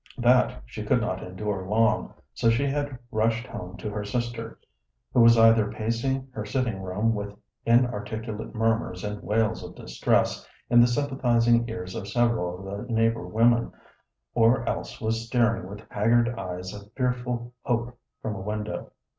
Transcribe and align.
That 0.17 0.63
she 0.65 0.81
could 0.83 0.99
not 0.99 1.21
endure 1.21 1.63
long, 1.67 2.15
so 2.33 2.49
she 2.49 2.65
had 2.65 2.97
rushed 3.11 3.45
home 3.45 3.77
to 3.77 3.91
her 3.91 4.03
sister, 4.03 4.57
who 5.13 5.21
was 5.21 5.37
either 5.37 5.71
pacing 5.71 6.27
her 6.31 6.43
sitting 6.43 6.81
room 6.81 7.13
with 7.13 7.35
inarticulate 7.67 8.55
murmurs 8.55 9.03
and 9.03 9.21
wails 9.21 9.63
of 9.63 9.75
distress 9.75 10.43
in 10.71 10.81
the 10.81 10.87
sympathizing 10.87 11.69
ears 11.69 11.93
of 11.93 12.07
several 12.07 12.67
of 12.67 12.87
the 12.87 12.91
neighboring 12.91 13.31
women, 13.31 13.73
or 14.33 14.67
else 14.67 14.99
was 14.99 15.27
staring 15.27 15.67
with 15.69 15.85
haggard 15.91 16.29
eyes 16.29 16.73
of 16.73 16.91
fearful 16.93 17.53
hope 17.61 17.95
from 18.23 18.33
a 18.33 18.41
window. 18.41 18.89